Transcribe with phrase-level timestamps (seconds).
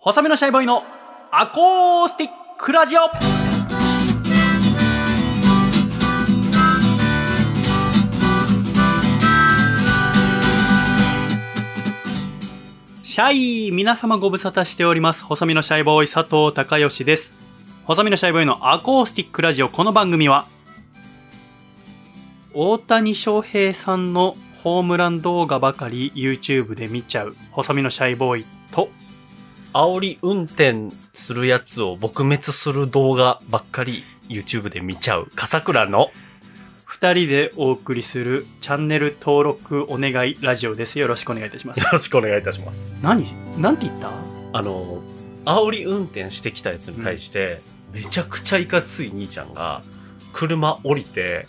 [0.00, 0.84] 細身のシャイボーイの
[1.32, 3.00] アコースティックラジオ
[13.02, 15.24] シャイ皆様ご無沙汰しております。
[15.24, 17.32] 細身のシャイボーイ佐藤孝義です。
[17.84, 20.46] 細身のシャイボーイのアコースティックラジオこの番組は
[22.54, 28.90] 大谷翔平さんのホームラン動画ばかり YouTube で見ちゃう細身のシャイボーイと
[29.72, 36.10] 煽り運転するやつを撲滅する動画ばっかり YouTube で見ちゃう笠倉の
[36.84, 40.98] 二人でお送りするチャンネル登録お願いラジオです。
[40.98, 41.86] よろしくお願いいたしますよ。
[41.92, 42.94] ろしくお願いいたします。
[43.02, 43.24] 何
[43.60, 44.10] なんて言った？
[44.54, 45.02] あの、
[45.44, 47.60] 煽り運転してきたやつに対して、
[47.92, 49.82] めちゃくちゃいかつい兄ちゃんが、
[50.32, 51.46] 車降りて、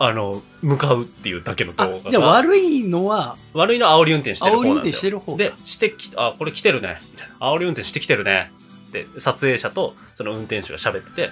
[0.00, 2.10] あの、向かうっていうだけのあ動画が。
[2.10, 5.18] じゃあ悪いのは悪いのは煽り運転してる方煽り運なんですよ。
[5.18, 6.98] 転してる方で、してき、あ、これ来てるね。
[7.12, 7.52] みたいな。
[7.52, 8.52] 煽り運転してきてるね。
[8.92, 11.30] で、撮影者とその運転手が喋ってて、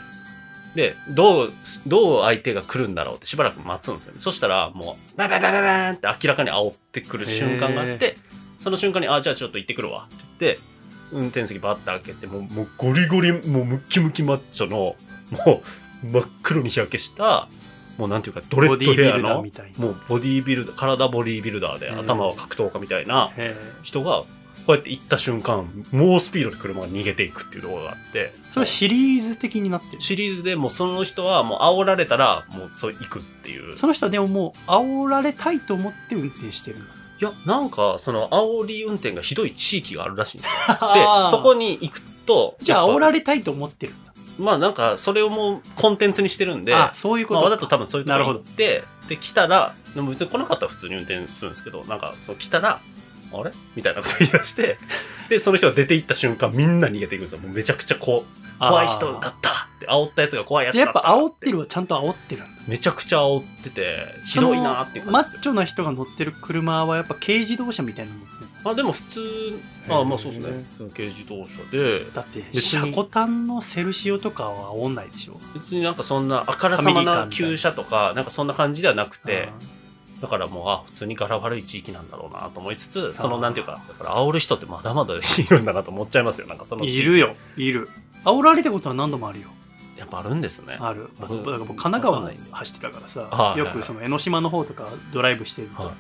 [0.77, 1.53] で、どう、
[1.87, 4.21] どう相手が来るんだろうってしばらく待つんですよね。
[4.21, 8.17] そしたら、もう、バンバンバンバンバンって明らかに煽ってくる瞬間があって、
[8.59, 10.61] その瞬間に、あ、じゃあちょっと行ってくるわって言って、
[11.13, 14.97] 運転席バッて開けて、もう、もうゴリゴリ、もうムッキムキマッチョの、
[15.31, 15.63] も
[16.03, 17.49] う、真っ黒に日焼けした、
[17.99, 19.85] もうなんていうか、ドレッドヘアの、みたいな。
[19.85, 24.25] もうボディービルダー、体ボディービルダーで、うん頭は格闘家みたいなへ人が、
[24.67, 30.03] こうやって行った瞬間、猛スピードで車が逃げていくっていう動画があって、えそれシリーズ的になってる。
[30.03, 33.77] シリーズでもうその人はもう煽られたら、もうそう行くっていう。
[33.79, 36.79] その人はでももう煽られたいと思って運転してる。
[37.19, 40.47] いや、なんか、その煽り運転がひどい地域があるらしいんで。
[40.49, 40.53] で
[41.31, 43.95] そこに行くと、じゃあ煽られれたいと思ってる。
[44.39, 47.51] まあなんか、それをもうコンテンツにしてるんで、あ、そういうこまあ、と。
[47.51, 52.81] わざと多分そういうところに行って、で、来たら、でも別に来なかったら普通に運転するんですけど、なんか、そう来たら、
[53.33, 53.53] あれ？
[53.75, 54.79] みたいなこと言い出して、
[55.29, 57.39] で、その人が出て行った瞬間、みんな逃げていくんですよ。
[57.39, 59.33] もうめちゃくちゃこう、怖い人だったっ
[59.81, 62.51] て、煽ったやつが怖いやつじゃあやっだったぱ煽ってるはちゃんと煽ってるんだ。
[62.69, 70.65] めちゃくちゃ煽ってて、ひどいなっていうマ感じですよッチョな人が乗ってる車はやっぱ軽自動車みたいなの乗ってるあ、でも普通、あまあそうですね。
[70.95, 75.41] 軽自動車で、だって、シャコタンのセルシオとかは煽んないでしょ？
[75.55, 79.51] 別になんかそんなあからさまな旧車とか、なんかそんな感じではなくて、
[80.21, 86.47] だからもう、あ、普通に柄悪い地域なんだろうなと思いつつ、そのなんていうか、だから煽る人ってまだまだいるんだなと思っちゃいますよ。
[86.47, 87.89] なんかそのいるよ、いる。
[88.25, 89.49] 煽られたことは何度もあるよ。
[89.97, 90.77] やっぱあるんですね。
[90.79, 91.11] ある。
[91.21, 95.93] だ僕から僕神奈川走ってたからさ、はいよくその江ノ島の方とかドライブしてるとは、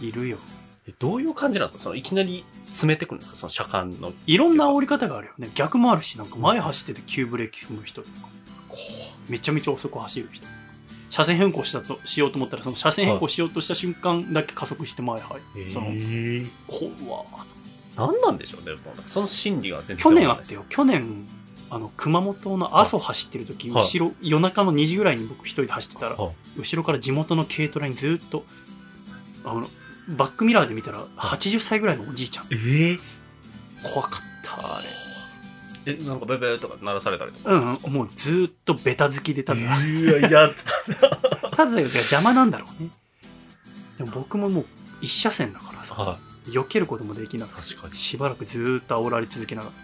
[0.00, 0.38] いるよ。
[0.38, 0.59] え
[0.98, 1.82] どういう感じなんですか？
[1.84, 3.36] そのいきなり詰めてくるんですか？
[3.36, 4.12] その車間の。
[4.26, 5.50] いろんな煽り方があるよね。
[5.54, 8.28] 逆もあるし、なんか前走ってて急ブレーキ踏む人とか、
[9.28, 10.46] めちゃめちゃ遅く走る人。
[11.10, 15.70] 車線変更したとしようと思ったら、その車線変更しようとした瞬間だけ加速して前入る。
[15.70, 17.24] その、え怖っ
[17.96, 18.76] 何なんでしょうね。
[19.06, 21.26] その心理が全然去年あってよ、去年、
[21.68, 28.44] あの、熊本の阿蘇走ってる時、はい後ろ、夜中の2時ぐらいに僕一人で走ってたら、はい後ろから地元の軽トラにずっと、
[29.44, 29.68] あの、
[30.16, 32.46] バックミラーで見たら、80歳ぐらいのおじいちゃん。
[32.50, 33.00] えー
[33.82, 35.92] 怖かった、あれ。
[35.94, 37.50] え、なんかベベーとか鳴らされたりとか？
[37.50, 40.50] うん、うんもうずっとベタ好きでただ、いや、いや、
[41.56, 42.90] ただ邪魔なんだろうね。
[43.96, 44.66] でも僕ももう
[45.00, 47.62] 一車線だからさ、は避けることもできなくい。
[47.62, 47.98] 確かにて、。
[47.98, 49.74] しばらくずっと煽られ続けながら。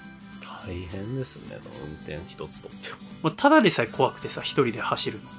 [0.66, 2.90] 大変ですね、その運転一つとって
[3.22, 3.30] も。
[3.30, 5.30] ただでさえ怖くてさ、一人で走るの。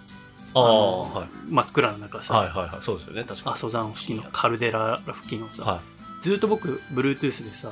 [0.53, 1.27] ああ、のはい。
[1.49, 2.83] 真っ暗な中さ、はいはいはい。
[2.83, 3.53] そうですよね、確かに。
[3.53, 5.81] 阿蘇山付近のカルデラ付近をさ、は
[6.21, 7.71] ずっと僕 Bluetooth でさ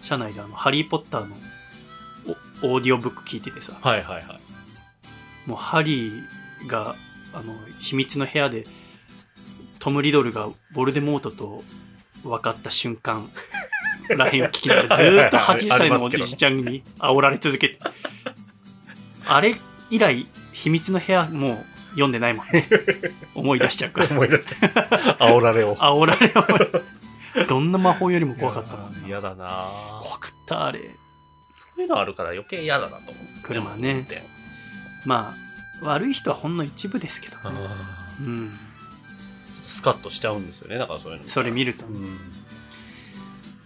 [0.00, 1.36] 車内であの「ハリー・ポッター」の
[2.62, 3.76] おオーディオブック聞いててさい。
[3.80, 5.48] はいはいはい。
[5.48, 6.96] もうハリーが
[7.32, 8.66] あの秘密の部屋で
[9.78, 11.62] トム・リドルがボルデモートと
[12.22, 13.30] 分かった瞬間
[14.08, 17.78] らへんを聞きながらずっと80歳のおじいちゃんに煽られ続けて
[19.26, 19.56] あれ
[19.90, 22.68] 以来秘密の部屋もう読んでないもんね。
[23.34, 24.10] 思い出しちゃうから。
[24.10, 24.66] 思い出した。
[25.24, 25.76] 煽られを。
[25.76, 26.26] 煽られ
[27.40, 27.46] を。
[27.48, 29.68] どんな魔法よりも怖かったもんな嫌だな。
[30.02, 30.80] 怖かったあれ。
[31.54, 33.42] そういうのあるから余計嫌だなと思うんですね。
[33.46, 34.06] 車ね。
[35.04, 35.34] ま
[35.82, 37.42] あ悪い人はほんの一部ですけどね。
[37.44, 38.58] あうん。
[39.64, 41.28] スカッとしちゃうんですよね、だからそういうの。
[41.28, 42.18] それ見るとうん。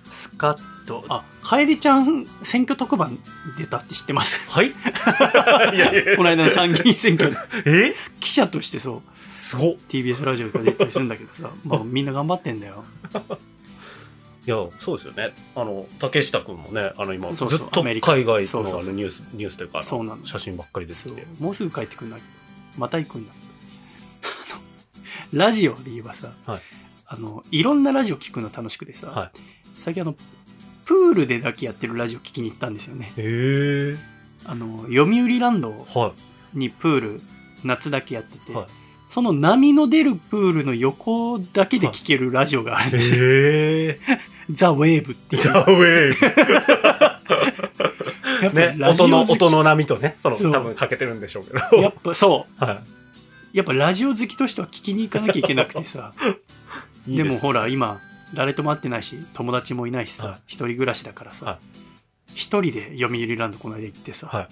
[0.08, 1.04] スカッと。
[1.10, 3.18] あ楓ちゃん選挙特番
[3.58, 4.50] 出たって知ってます？
[4.50, 4.68] はい。
[4.68, 4.72] い
[5.78, 7.36] やこの間の参議院選挙で。
[7.66, 7.94] え？
[8.17, 9.02] 記者としてそう。
[9.32, 9.76] すごっ。
[9.88, 12.84] TBS ラジオとか出たりするんだけどさ、 まあ、みんな頑張ってんだよ。
[14.46, 15.34] いや、そうですよね。
[15.54, 18.92] あの、竹下くんもね、あの今、ずっと海外そうそうそう。
[18.92, 19.82] のニュース、ニュースというか、
[20.24, 21.12] 写真ばっかり出てそう。
[21.12, 21.26] きて。
[21.38, 22.28] もうすぐ帰ってくるんだけど。
[22.78, 23.32] また行くんだ。
[25.32, 26.60] ラジオで言えばさ、はい。
[27.06, 29.32] あのいろんなラジオ聞くの楽しくてさ、は
[29.80, 30.14] 最近あの
[30.84, 33.12] プールでだけやってるラジオ聞きに行ったんですよね。
[33.16, 33.96] へえ。
[34.44, 36.12] あの、読売ランドは
[36.54, 37.20] にプール、
[37.64, 38.66] 夏だけやってて、はい
[39.08, 42.92] その波の出るプールの横だけで聞けるラジオがあるんい。
[42.92, 43.24] ですよ。
[43.24, 44.00] へえ。
[44.52, 45.42] ザ・ウェーブっていう。
[45.42, 46.14] ザ・ウェー
[48.50, 48.52] ブ。
[48.54, 51.58] ね、音の、音の波とね、その、多分かけてるんでしょうけど。
[51.82, 52.64] やっぱそう。
[52.64, 52.82] は
[53.52, 56.12] やっぱラジオ好きとしては聞きに行かなきゃいけなくてさ。
[57.06, 57.12] い。
[57.12, 58.00] いいですもほら、今、
[58.34, 61.58] 誰とも会ってないし、友達もいないしはいさ、一人暮らしだからはさ、
[62.34, 64.48] 一人で読売ランドこの間行ってさ、はい。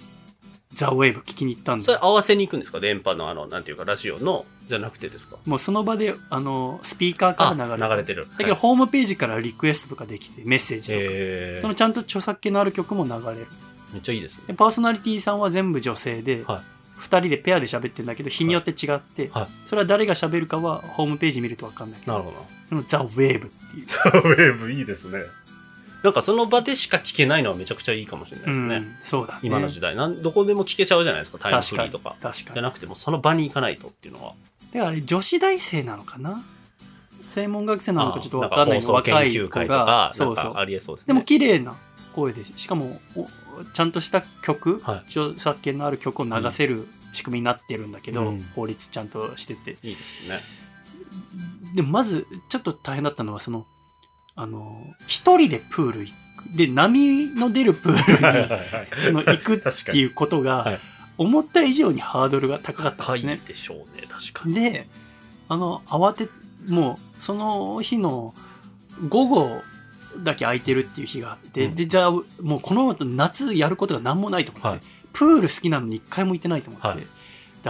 [0.73, 1.97] ザ・ウェーブ聞きに行ったんそれ。
[2.01, 2.79] 合わせに行くんですか？
[2.79, 5.37] 電波のあの、なんていうか、ラジオの、じゃなくてですか？
[5.45, 8.27] もうその場で、あの、スピーカーから流れて流れてる。
[8.37, 10.99] だけど、ホームページからリクエストとかできて、メッセージとか。
[11.01, 13.47] へそのちゃんと著作権のある曲も流れる。
[13.93, 14.43] めっちゃいいですね。
[14.47, 16.61] でパーソナリティさんは全部女性で、はい
[16.97, 22.31] 2人でペアで喋ってるんだけど日によって違って、はいそれは誰が喋るかはホームページ見ると分かんないけどなるほ
[22.75, 22.83] ど。
[22.87, 25.19] ザ・ウェーブっていう、ザ・ウェーブいいですね。
[26.03, 28.75] なんかその場でしか聞けないのはめちゃくちゃいいかもしれないですね。
[28.77, 30.21] うんそうだね今の時代なん。
[30.21, 32.15] どこでも聞けちゃうじゃないですか、タイムフ確かにリーとか。
[32.21, 34.33] 確かにじゃなくても、その場に行かないとっていうのは。
[34.73, 36.43] だからあれ女子大生なのかな？
[37.29, 39.31] 専門学生なのかちょっと分あかんないけど若い
[40.13, 41.13] そうそうありえそうですね。
[41.13, 41.75] でも綺麗な
[42.15, 43.27] 声でしかもお
[43.73, 50.39] ちゃんとした曲、は著作権のある曲を流せる仕組みになってるんだけど、うん法律ちゃんとしてていいですね。
[51.75, 53.65] でもまずちょっと大変だったのはその
[54.37, 56.15] あの一人でプール行く。
[56.55, 60.79] で波の出るプールにその行くっていうことがはい。
[61.17, 63.41] 思った以上にハードルが高かったんですね。
[63.47, 64.53] でしょうね、確かに。
[64.53, 64.87] で
[65.49, 66.29] あの慌て
[66.67, 68.35] もうその日の
[69.09, 69.61] 午後
[70.23, 71.75] だけ空いてるっていう日があって、うん。
[71.75, 72.23] でじゃあも
[72.57, 74.79] うこの後夏やることが何もないと思って、はい。
[75.11, 76.97] プール好きなのに一回も行ってないと思って、はい。
[76.99, 77.07] で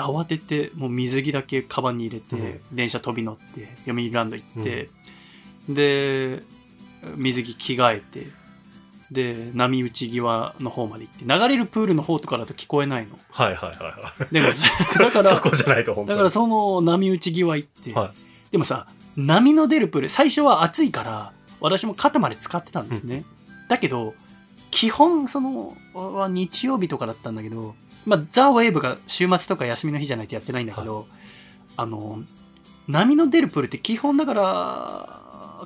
[0.01, 2.75] 慌ててもう水着だけカバンに入れて、うん。
[2.75, 4.89] 電車飛び乗って読売ランド行って、
[5.69, 6.43] で
[7.15, 8.27] 水着着替えて
[9.11, 13.17] で波打ち際の方まで行って流れるプールの方とかだと聞こえないの。
[13.29, 14.33] はいはいはいはい。
[14.33, 14.47] でも
[14.99, 16.15] だからそこじゃないと本当に。
[16.15, 18.13] だからその波打ち際行って、は
[18.51, 21.31] でもさ波の出るプール最初は暑いから
[21.61, 23.23] 私も肩まで使ってたんですね、
[23.69, 24.13] だけど
[24.71, 27.75] 基本そのは日曜日とかだったんだけど
[28.05, 31.07] まあザ・ウェーブが週末とか休みの日じゃないとやってないんだけど、
[31.77, 32.23] あの
[32.87, 35.16] 波の出るプールって基本だから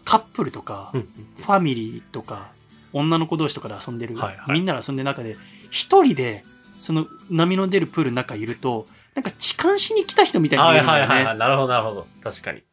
[0.05, 1.07] カップルとか、うん
[1.37, 2.51] ファミリーとか
[2.93, 5.37] 女の子同士とかで遊んでる、はいはいみんなで遊んでる中で
[5.69, 6.43] 一人で
[6.79, 11.37] その波の出るプールの中いるとなんか痴漢しに来た人みたいにるんだよね、はいはいはい。
[11.37, 12.07] なるほどなるほど。
[12.23, 12.63] 確かに。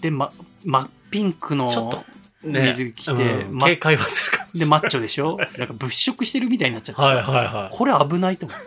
[0.00, 0.32] で、ま、
[0.64, 2.04] 真っピンクのちょっと
[2.42, 4.66] ね水着着て、うんま警戒はするかで。
[4.66, 5.38] マッチョでしょ？
[5.58, 7.76] なんか物色してるみたいになっちゃってさ、はいはいはい。
[7.76, 8.66] これ危ないと思って。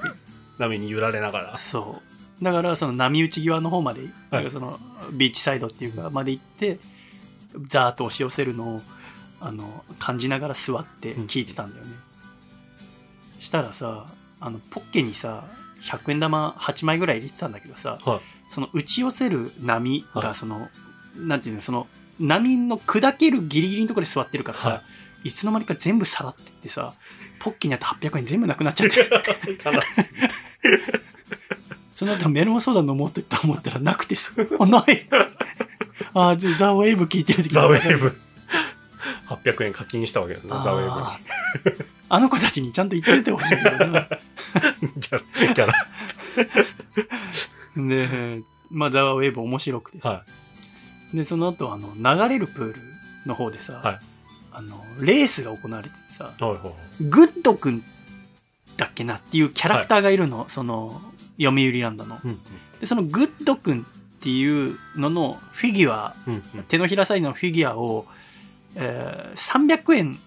[0.58, 1.58] 波に揺られながら。
[1.58, 2.02] そ
[2.42, 2.44] う。
[2.44, 4.80] だから、その波打ち際の方まで、はいなんかその
[5.14, 6.78] ビーチサイドっていうか、まで行って、
[7.68, 8.82] ザーッと押し寄せるのを、
[9.40, 11.92] あの、感じながら座って聞いてたんだよね。
[13.40, 14.06] したらさ、
[14.40, 15.46] あの、ポッケにさ、
[15.84, 18.20] 100円玉8枚ぐらい入れてたんだけどさ、はい。
[18.50, 20.24] その打ち寄せる波はい。
[20.24, 20.70] がその、
[21.18, 21.88] なんていうのその
[22.20, 24.82] 波の砕けるギリギリのところで座ってるからさ、、は
[25.26, 25.32] い。
[25.32, 26.94] つの間にか全部さらってってさ
[27.40, 28.96] ポッキーにあった800円全部なくなっちゃって。
[31.94, 35.08] その後メロンソーダ飲もうって思ったらなくてさあない
[36.14, 38.18] ああザ・ウェーブ聞いてる時ザ・ウェーブ。
[39.28, 40.94] 800円課金したわけですね、ザ・ウェー
[41.64, 41.78] ブに。
[42.10, 45.74] あの子たちにちゃんと言っててほしいけどな ギャラ、ギャラ。
[47.88, 50.24] でまあザ・ウェーブ面白くてさ、は
[51.14, 52.82] でその後あの流れるプール
[53.26, 54.00] の方でさ、はい
[54.56, 56.44] あのレースが行われててさい。
[56.44, 56.74] はいはいはい。
[57.02, 57.84] グッドくん
[58.78, 61.02] だっけなっていうキャラクターがいるの、その
[61.42, 62.40] 読売ランドのうん
[62.80, 63.86] でそのグッドくん
[64.24, 66.64] っていうののフィギュアうんうん。
[66.64, 68.06] 手のひらサイズのフィギュアを、
[68.76, 70.20] えー300円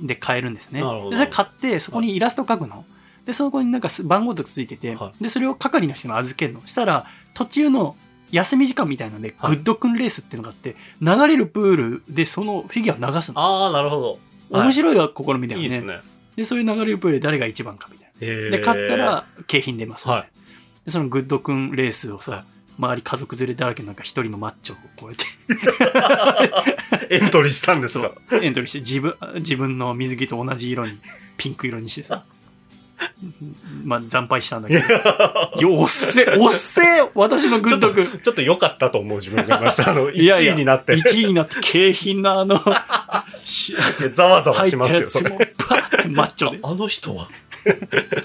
[0.00, 0.80] で買えるんですね。
[0.80, 2.86] でそれ買ってそこにイラスト描くの。
[3.26, 6.66] でそこになんかす番号とかついてて、はでそれを係の人に預けるの。
[6.66, 7.04] したら
[7.34, 7.94] 途中の
[8.30, 9.56] 休み時間みたいなので、はい。
[9.56, 13.38] グッドくんレースっていうのがあって流れるプールでそのフィギュアを流すの。
[13.38, 14.18] ああ、なるほど。
[14.50, 14.62] はい。
[14.64, 16.00] 面白い試みだよね,、いいですね。
[16.36, 18.50] でそういう流れるプールで誰が一番かみたいな。
[18.50, 20.28] で勝った、ら景品出ます、はい。
[20.86, 22.44] でそのグッドくんレースをさ、はい
[22.82, 25.16] 周り家族連れだらけのなんか一人のマッチョをこうやっ
[27.08, 27.14] て。
[27.14, 28.10] エントリーしたんですか？
[28.32, 30.98] エントリーして自分自分の水着と同じ色に
[31.36, 32.24] ピンク色にしてさ。
[33.84, 35.60] まあ惨敗したんだけど。
[35.60, 36.80] よおっせ おっせ
[37.14, 39.90] 私のグちょっと、ッドくんちょっと良かったと思う自分がいました。
[39.90, 40.94] あの、いやいや1位になって。
[40.94, 42.60] 1位になって景品のあの
[43.44, 43.76] し
[44.14, 45.54] ざわざわしたますよ、それ。
[46.10, 46.58] マッチョで。
[46.62, 47.28] あの人は？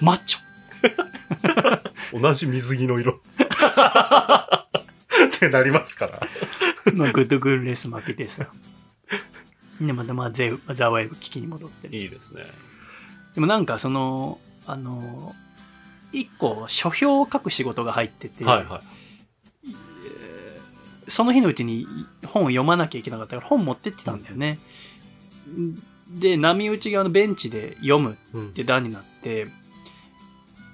[0.01, 0.39] マッチョ
[2.13, 3.21] 同じ水着の色。
[5.37, 6.21] ってなりますから。
[6.93, 8.47] のグッドグンレース負けてさ
[9.81, 11.97] で、またまあ、ゼウザワイブ聞きに戻ってる。
[11.97, 12.43] いいですね。
[13.35, 15.35] でもなんかその、あの、
[16.11, 18.97] 一個書評を書く仕事が入ってて、はいはい。
[21.09, 21.85] その日のうちに
[22.25, 24.59] 本を読まなきゃいけなかったから本持ってってたんだよね。
[26.09, 29.47] で、波打ち側のベンチで読むうんって段になって、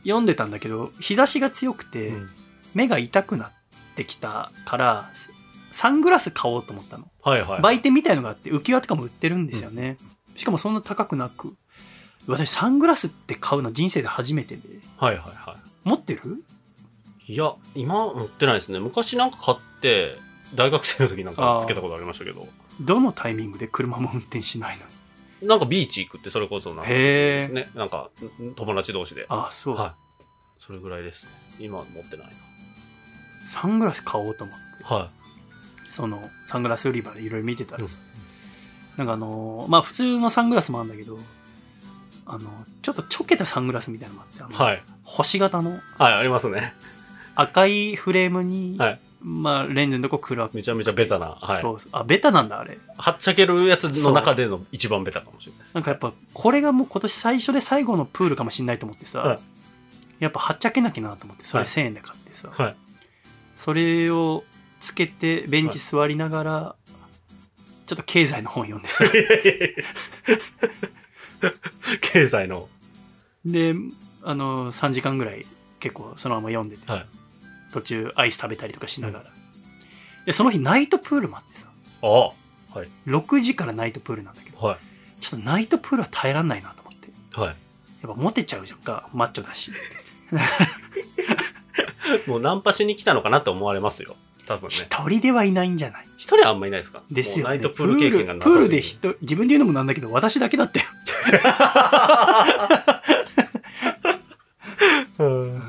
[0.03, 2.29] 読んでたんだけど、日差しが強くて、うん
[2.74, 3.51] 目が痛くなっ
[3.95, 5.12] てきたから、
[5.69, 7.05] サングラス買おうと思ったの。
[7.22, 7.62] はいはい。
[7.62, 10.00] 売店みたいのがあって、浮き輪とかも売ってるんですよね。
[10.36, 11.53] しかもそんな高くなく。
[12.25, 14.63] 私、サングラスって買うの人生で初めてで。
[14.98, 16.43] はいはいは持ってる？
[17.27, 17.33] い。
[17.33, 18.79] いや、今持ってないですね。
[18.79, 20.17] 昔なんか買って、
[20.55, 22.48] 大学生の時なんかつけたことありましたけど、
[22.81, 24.92] どのタイミングで車も運転しないのに。
[25.43, 26.89] なんかビーチ行くってそれこそなんか。
[26.89, 27.69] ね。
[27.75, 28.09] なんか
[28.55, 29.25] 友達同士で。
[29.29, 29.75] あ、そう。
[29.75, 29.91] はい。
[30.59, 31.31] それぐらいですね。
[31.59, 32.27] 今は持ってない
[33.45, 34.83] サングラス買おうと思って。
[34.83, 34.89] な。
[34.89, 35.09] は
[35.88, 37.79] その、サングラス売り場でいろいろ見てたい。
[37.81, 37.97] らさ、
[38.97, 41.19] なんかあのーまあ普通のサングラスもあるんだけど、
[42.25, 42.50] あの、
[42.81, 44.83] ちょっとちょけたサングラスみたいなのがあって、はい。
[45.03, 46.73] 星型のはい、ありますね。
[47.35, 51.38] 赤いフレームに、はいまあレンズのとこ黒くめちゃめちゃベタな。
[51.42, 51.62] はい。
[51.62, 51.89] そうそう。
[51.94, 52.77] あ、ベタなんだ、あれ。
[52.98, 55.74] はっちゃけるやつの中での一番ベタかもしれないです。
[55.74, 59.39] なんかやっぱ、これがもう今年最初で最後のプールかもしんないと思ってさ、はい
[60.20, 62.75] やっぱはっちゃけなきゃなと思って、それはい1000円で買ってさ、はい
[63.56, 64.44] それを
[64.80, 66.75] つけて、ベンチ座りながら、
[67.86, 69.03] ちょっと経済の本読んでさ、
[72.01, 72.70] 経済の。
[73.46, 73.75] で、
[74.24, 75.46] あの、3時間ぐらい
[75.80, 77.06] 結構そのまま読んでてさ、はい
[77.74, 79.25] 途中アイス食べたりとかしながら。
[80.25, 81.68] で、その日ナイトプールもあってさ、
[82.01, 82.80] ああ。
[82.80, 82.88] はい。
[83.08, 84.77] 6時からナイトプールなんだけど、は
[85.20, 87.08] ちょっとナイトプールは耐えらんないなと思って。
[87.08, 87.12] い。
[87.39, 87.50] はい。
[87.50, 87.53] や
[88.10, 89.72] っぱモテちゃうじゃんか、マッチョだし。
[92.27, 94.15] もうナンパしに来たのかなって思われますよ。
[94.46, 94.74] 多分ね。
[94.75, 96.08] 一人ではいないんじゃない？
[96.18, 97.01] 一人はあんまいないですか？
[97.10, 97.56] ですよ、ね。
[97.56, 100.86] もうナイトプール経験がなさプールで人、自分で言うのもなんだけど、私だけだったよ。
[105.20, 105.63] うん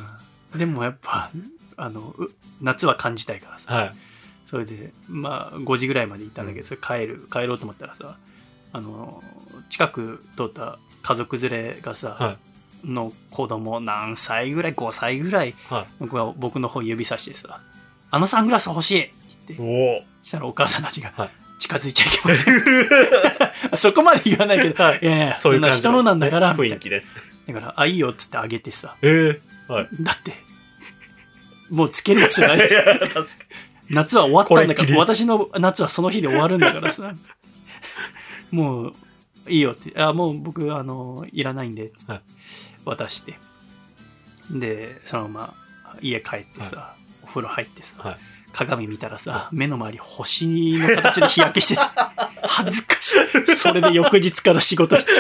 [0.56, 1.30] でもやっぱ、
[1.76, 3.74] あの、う夏は感じたいからさ。
[3.74, 3.94] はい。
[4.46, 8.16] それで、まあ、5時ぐらいまで行ったんだけど、それ帰る、帰ろうと思ったらさ、
[8.72, 9.22] あの、
[9.68, 12.36] 近く通った家族連れがさ、は
[12.84, 17.60] の子供何歳ぐらい ?5 歳ぐらいはの子が僕の方指さしてさ、
[18.10, 19.06] あのサングラス欲しいっ
[19.46, 19.60] て言っ
[20.00, 20.06] て。
[20.22, 22.60] したらお母さんたちが、はい近づいちゃいけません。
[23.78, 27.04] そこまで言わないけど、はいいやいや、そいう感じそううな人のなんだから、雰囲気で。
[27.46, 29.88] だから、あ、いいよっつってあげてさ、ええはい。
[30.00, 30.34] だって、
[31.74, 32.58] もうつける場所ない。
[33.90, 37.14] 夏は終わったんだから、私の夏はその日で終わるんだからさ、
[38.50, 38.94] もう、
[39.48, 42.12] いいよって、あ、もう僕、あの、いらないんで、つって。
[42.12, 42.22] はい。
[42.84, 43.34] 渡して。
[44.50, 45.54] で、そのま
[45.88, 48.16] ま家帰ってさ、お風呂入ってさ、はい
[48.54, 51.80] 鏡見たらさ、目の周り星の形で日焼けしてて、
[52.42, 53.56] 恥ずかしい。
[53.56, 55.12] それで翌日から仕事行って。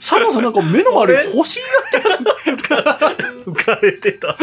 [0.00, 2.30] サモさんなんか目の周り星になってますね。
[3.46, 4.36] 浮かれてた。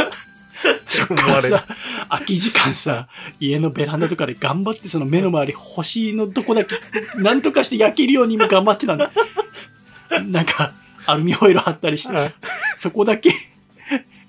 [0.87, 1.65] そっからさ、
[2.09, 3.07] 空き時間さ、
[3.39, 6.75] 家のベランダとかで頑張ってその目の周り星のとこだけ、
[7.17, 9.11] なんとかして焼けるように今頑張ってたんだ。
[10.25, 10.73] なんか、
[11.05, 12.35] アルミホイル貼ったりしてはいさ、
[12.77, 13.31] そこだけ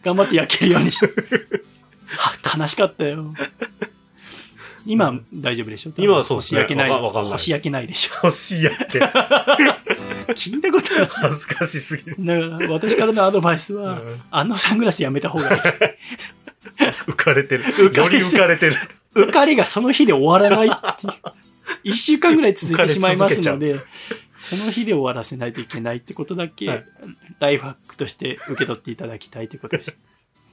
[0.03, 1.13] 頑張って焼けるようにして。
[2.17, 3.35] は 悲しかったよ。
[4.87, 5.93] 今、大丈夫でしょ？
[5.99, 6.91] 今はそうですね星焼けない。
[6.91, 8.15] わかわかんないです星焼けないでしょ？
[8.23, 8.99] 星やって。
[10.35, 11.07] 聞いたことない。
[11.11, 12.17] 恥ずかしすぎる。
[12.19, 15.61] だから、私からのアドバイスは、うんあのサングラスやめた方がいい。
[17.07, 17.65] 浮かれてる。
[17.65, 17.69] よ
[18.09, 18.77] り浮かれてる。
[19.15, 21.13] 浮かれがその日で終わらないっていう。
[21.85, 23.81] 一週間ぐらい続いてしまいますので、
[24.41, 26.85] その日で終わらせないといけないってことだけ、はい
[27.39, 29.95] ライフハックとして受け取っていただきたいということです。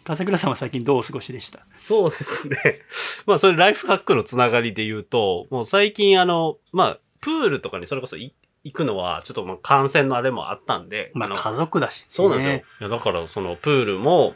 [0.07, 1.65] 笠倉さんは最近どうお過ごしでした？
[1.79, 2.55] そうですね。
[3.27, 8.33] まあ、それライフハックのつながりで言うと、もう最近あの、まあ、プールとかにそれこそい
[8.63, 12.05] 行くのは、ちょっとまあ感染のあれもあったんで、のまあ家族だし、ね。
[12.09, 12.53] そうなんですよ。
[12.55, 14.35] いや、だからそのプールも、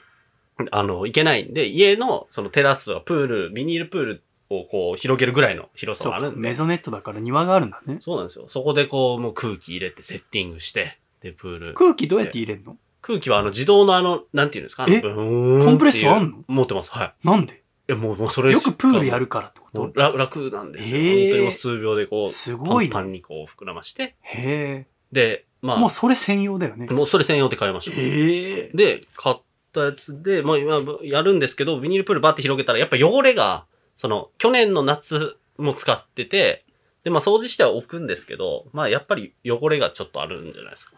[0.72, 6.40] あの、行けないんで、家のそのテラスとかプール、ビニールプールをこう広げるぐらいの広さがあるんで。
[6.42, 7.98] メゾネットだから庭があるんだね。
[8.02, 8.46] そうなんですよ。
[8.50, 11.74] そこでこう、もう空気入れてセッティングして、で、プール。
[11.74, 12.78] 空気どうやって入れんの？
[13.02, 14.84] 空気はあの自動のあの、なんていうんですか？
[14.84, 15.02] あのえ？
[15.02, 16.44] コンプレッサーあんの？
[16.48, 16.92] 持ってます。
[16.92, 17.14] はい。
[17.24, 17.56] なんで？
[17.56, 19.82] いや、もう、もうそれよくプールやるるからってこと？
[19.82, 20.98] もう楽楽なんですよ。
[20.98, 25.78] へー本当にもう数秒でこう、すごいねパンパンにこう膨らまして、へで、まえ。
[25.78, 26.88] あ、もうそれ専用だよね。
[26.88, 27.98] もうそれ専用で買いました。
[27.98, 28.72] へえ。
[28.74, 29.36] で、買っ
[29.74, 33.66] たやつで、まあ今やるんですけど、ビニールプールバーって広げたら、やっぱ汚れが、
[33.96, 36.66] その、去年の夏も使ってて、
[37.04, 40.94] で、まあ掃除しては置くんですけど、まあやっぱり汚れがちょっとあるんじゃないですか。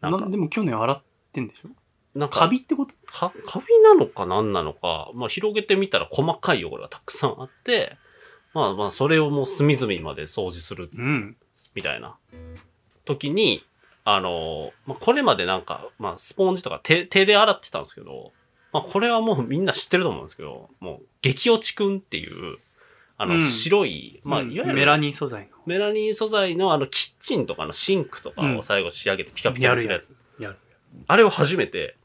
[0.00, 1.02] なんかな、でも去年洗っ
[1.34, 1.68] てんでしょ？
[2.18, 2.94] なんかカビってこと？
[3.04, 7.96] か、カビなのか何なのか、まあ広げてみたら細かい汚れがたくさんあって、
[8.54, 11.36] まあまあ、それをもう隅々まで掃除するうん。
[11.74, 12.16] みたいな
[13.04, 13.64] 時に、
[14.04, 18.32] あの、まあ、これまでなんか、まあ、スポンジとか手手で洗ってたんですけど、
[18.72, 22.58] まあ、これはもうみんな知ってると思うんですけど、もう、激落ちくんっていう、
[23.18, 25.56] あの、うん白い、まあ、いわゆるメラニン素材の。
[25.66, 30.14] メラニン素材のあの、キッチンとかのシンクとかを最後仕上げてピカピカにするやつ。
[30.38, 30.58] やる。
[31.06, 31.96] あれを初めて、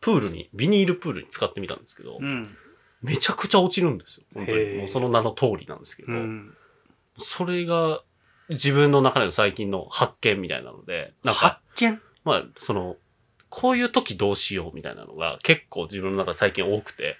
[0.00, 2.56] プールに、ビニールプールに使ってみたんですけど、うん。
[3.02, 4.26] めちゃくちゃ落ちるんですよ。
[4.34, 4.74] 本当に。
[4.78, 6.54] もうその名の通りなんですけど、うん。
[7.18, 8.02] それが
[8.48, 12.00] 自分の中での最近の発見みたいなので、なんか、発見？
[12.24, 12.96] まあ、その、
[13.48, 17.16] こういう時どうしようみたいなのが結構自分の中で最近多くて、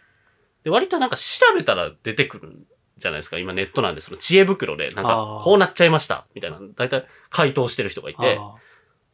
[0.65, 1.23] で割となんか調
[1.55, 2.65] べたら出てくるん
[2.99, 3.39] じゃないですか。
[3.39, 8.55] 今ネットなんで、その知恵袋で、なんか、こうなっちゃいましたみたいな、だいたい回答してる人がいて、あ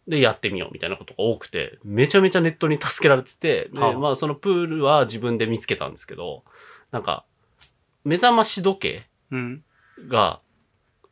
[0.08, 6.44] で、やってみようみたいなことが多くて、めちゃめちゃネットに助けられてて、で、はあまあそのプールは自分で見つけたんですけど、
[6.92, 7.24] なんか、
[8.04, 9.06] 目覚まし時計。
[10.08, 10.40] が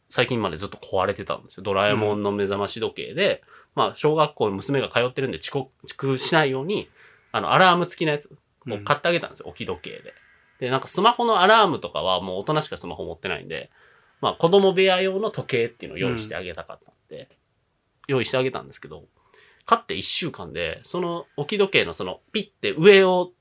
[0.08, 1.62] 最近までずっと壊れてたんですよ。
[1.62, 3.42] ドラえもんの目覚まし時計で、
[3.74, 6.88] まあ小学校に娘が通ってるんで遅刻遅刻しないように、
[7.32, 8.30] あのアラーム付きのやつ
[8.68, 9.48] を買ってあげたんですよ。
[9.48, 10.14] 置き時計で。
[10.60, 13.70] で、なんかスマホのアラームとかはもう大人しかスマホ持ってないんで、
[14.20, 17.28] まあ子供部屋用の時計っていうのを用意してあげたかったんで、
[18.06, 19.04] 用意してあげたんですけど、
[19.66, 23.32] 買って1週間で、その置き時計のそのピッて上を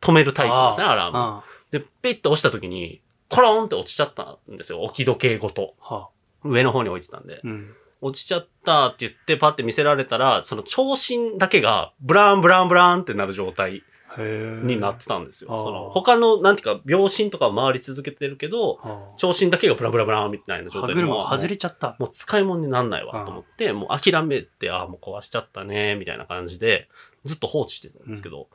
[0.00, 1.18] 止めるタイプなんですね、アラーム。
[1.18, 4.82] あで、ピッて押した時に、コロンって落ちちゃったんですよ。
[4.82, 5.74] 置き時計ごと。
[5.80, 5.94] あ。
[5.94, 6.08] はあ。
[6.44, 7.40] 上の方に置いてたんで。
[7.42, 7.74] うん。
[8.02, 13.82] 落ちちゃったって言ってパッて見せられたら、その長針だけがブランブランブランってなる状態。
[14.18, 15.56] になってたんですよ。
[15.56, 20.70] その他の、なんていうか、秒針とかは回り続けてるけど、は長針だけがブランブランブランみたいなあ。
[20.70, 21.96] 状態でも外れちゃった。
[21.98, 26.88] もう使い物になんないわと思って、もう諦めて、ああ、もう壊しちゃったね、みたいな感じで、
[27.24, 28.48] ずっと放置してたんですけど、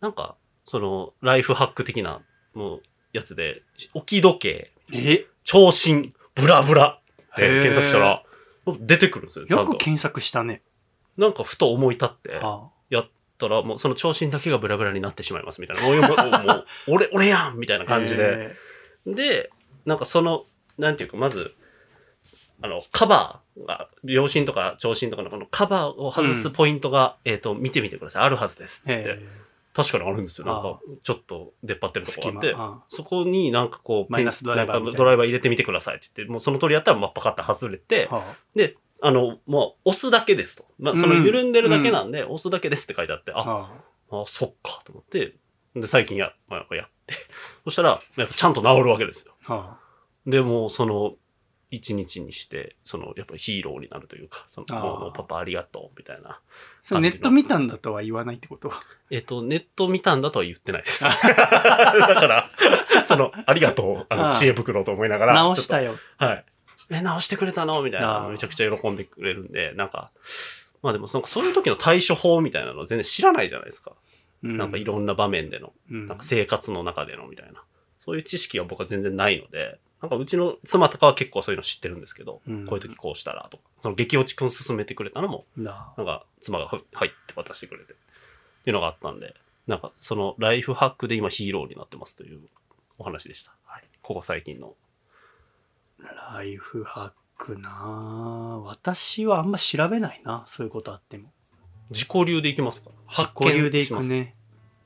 [0.00, 2.20] なんか、その、ライフハック的な、
[2.54, 2.82] もう、
[3.12, 3.62] やつで、
[3.94, 5.26] 置き時計、え？
[5.44, 8.22] 長針、ブラブラって検索したら、
[8.78, 9.46] 出てくるんですよ。
[9.46, 10.62] よく検索したね。
[11.16, 12.81] なんかふと思い立って、はや
[13.46, 15.82] ったら、もうその長針だけがブラブラになってしまいますみたいな。
[15.82, 17.86] もう、もう俺、俺やんみたいなあ。
[17.86, 18.56] 感じで。
[19.06, 19.50] へで、
[19.84, 20.44] なんかその、
[20.78, 21.54] なんていうか、まず、
[22.62, 28.22] あの、カバーが、秒針とか長針とかのこのカバーを外すポイントが、えっ、と、見てみてください。
[28.22, 29.02] あるはずですってえ。
[29.04, 29.42] 言って。
[29.74, 30.46] 確かにあるんですよ。
[30.46, 32.30] なんあか、ちょっと出っ張ってるとこ。
[32.30, 32.54] があって。
[32.56, 38.22] あそこになんかこう、マイナスドライバードライバー入れてみてくださいって言って、もうその通りやったら、まあ、パカッと外れて、は
[38.54, 40.64] で、あの、もう、押すだけですと。
[40.78, 43.40] まあ、その緩んでるだけなんで、押すだけですって書いてあって、あ。
[43.40, 43.44] あ、
[44.16, 45.34] はあ、そっか、と思って、
[45.74, 47.14] で、最近や、まあ、やって、
[47.64, 49.34] そしたら、やっぱちゃんと治るわけですよ。
[49.46, 49.54] あ。
[49.54, 49.78] は
[50.24, 51.16] で、もう、その、
[51.72, 56.38] 一日にして、その、やっぱりヒーローになるというか、その、もうパパありがとう、みたいな。
[56.82, 58.70] それネット見たんだとは言わないってこと？
[59.10, 61.02] えっと、ネット見たんだとは言ってないです。
[61.08, 62.46] だから、
[63.06, 65.34] その、ありがとう、あの、知恵袋と思いながら。
[65.34, 65.96] 直したよ。
[66.18, 66.44] はい。
[66.92, 67.82] え、直してくれたの？
[67.82, 68.28] みたいな。
[68.28, 70.10] めちゃくちゃ喜んでくれるんで、なんか、
[70.82, 73.92] まあでも、そのそういう時の対処法みたいなの全然知らないじゃないですか。
[74.42, 77.62] ななんかいろんな場面での、うんなんか生活の中でのみたいな。
[78.00, 87.96] そういう知識は僕は全然ないので、なんかうちの妻とかは結構そういうの知ってるんですけど、うんこういう時こうしたらとか、その激落ちくん進めてくれたのも、だなんか妻がはいはいって渡してくれて、っ
[88.64, 89.36] ていうのがあったんで、
[89.68, 92.40] なんかそのライフハックで今ヒーローになってますという
[92.98, 93.52] お話でした。
[93.64, 93.84] はい。
[94.02, 94.74] ここ最近の。
[96.34, 100.44] ライフハックなあ私はあんま調べないな。
[100.46, 101.32] そういうことあっても。
[101.90, 102.90] 自己流でいきますか？
[103.08, 103.86] 自己流でい。
[103.86, 104.34] くね。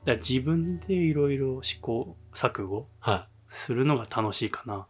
[0.05, 3.29] だ自分でいろいろ試行錯誤はい。
[3.49, 4.87] するのが楽しいかな。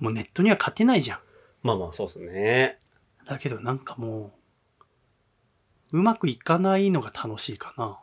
[0.00, 1.18] もうネットには勝てないじゃん。
[1.62, 2.78] まあまあそうですね。
[3.26, 4.32] だけどなんかも
[5.92, 7.98] う、うまくいかないのが楽しいかな。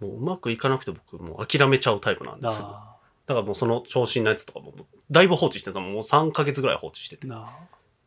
[0.00, 2.95] もううまくいかなくて僕もう諦めちゃうタイプなんですよ。
[3.26, 4.72] だだからもうその調子のやつとかも、
[5.10, 7.52] だいぶ放置してたのもう3ヶ月ぐらい放置してて、だ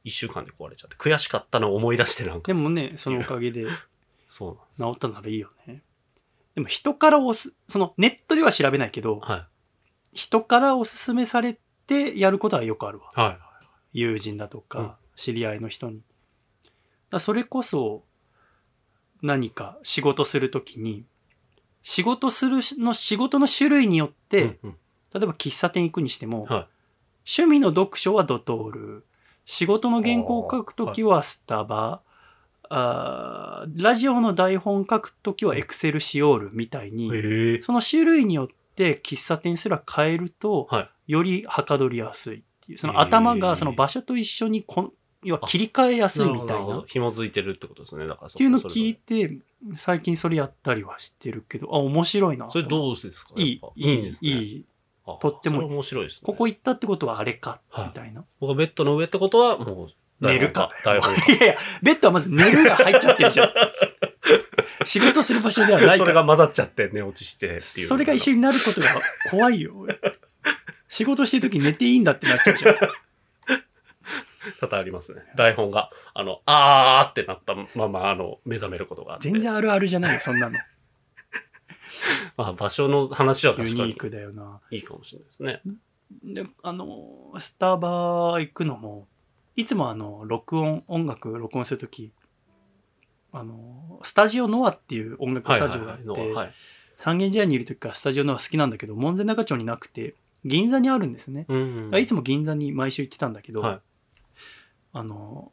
[0.05, 3.65] 1週間で壊れちゃって、悔しかったのを思い出してなんか、でもね、そのおかげで
[4.27, 4.93] そうなん。
[4.93, 5.83] 治ったならいいよね。
[6.55, 9.47] でも人からおす、そのネットでは調べないけど、は
[10.13, 10.17] い。
[10.17, 13.11] 人からおすすめされてやることはよくあるわ。
[13.13, 13.39] は
[13.93, 13.99] い。
[13.99, 16.01] 友人だとか、うん知り合いの人に。
[17.09, 18.05] だそれこそ
[19.21, 21.03] 何か仕事するときに、
[21.83, 24.77] 仕事するの仕事の種類によって、うんうん
[25.13, 26.67] 例えば喫茶店行くにしても、はい
[27.31, 29.05] 趣味の読書はドトール、
[29.45, 32.01] 仕事の原稿を書くときはスタバ、
[32.69, 37.61] あーラジオの台本書くときはエクセルシオールみたいに。
[37.61, 41.11] その種類によって喫茶店すら変えると、はい。
[41.11, 42.77] よりはかどりやすいっていう。
[42.79, 46.83] その頭がその場所と一緒にこん要は切り替えやすいみたいな。
[46.87, 48.07] 紐づいてるってことですね。
[48.07, 49.37] だからていうのを聞いて、
[49.77, 52.49] 最近それやったりはしてるけど、あ、面白いな。
[52.49, 53.33] それどうですか？
[53.35, 54.31] いいいいんですね。
[54.31, 54.65] いい。
[55.17, 56.25] あとっても面白いですね。
[56.25, 58.23] ここ行ったってことはあれか、はいみたいな。
[58.39, 60.69] 僕はベッドの上ってことは、もう、寝るか？
[60.85, 63.53] いやいや、ベッドはまず寝るが入っちゃってるじゃん。
[64.85, 65.97] 仕事する場所ではないから。
[65.97, 67.87] それが混ざっちゃって寝落ちしてっていう。
[67.87, 68.87] それが一緒になることが
[69.29, 69.73] 怖いよ。
[69.75, 69.99] 俺
[70.87, 72.75] 仕事してる時寝ていいんだってなっちゃうじゃん。
[74.59, 75.21] 多々ありますね。
[75.35, 79.17] 台本が、あの、あーってなったまま、あの、目覚めることが。
[79.21, 80.57] 全然あるあるじゃないよ、そんなの。
[82.37, 84.61] まあ、場所の話はユ確かにニークだよな。
[84.71, 85.61] いいかもしれないですね。
[86.23, 89.07] で、あの、スタバ行くのも、
[89.55, 92.11] いつもあの、録音、音楽録音するとき、
[93.31, 96.33] あの、スタジオノアっていう音楽スタジオがあって。
[96.95, 101.45] 三軒茶屋にいる時からスタジオノア好きなんだけど、門前仲町になくて、銀座にあるんですね。
[101.47, 103.79] うんいつも銀座に毎週行ってたんだけど、はい
[104.91, 105.51] あの、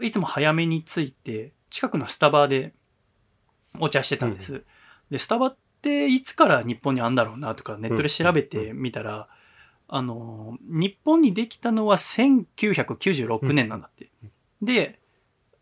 [0.00, 2.74] いつも早めに着いて、近くのスタバで
[3.78, 4.64] お茶してたんです。
[5.10, 9.28] で、スタバっていつから日本にあんだろうなとかネットで調べてみたら、
[9.88, 14.10] あの、日本にできたのは1996年なんだって。
[14.62, 14.98] で、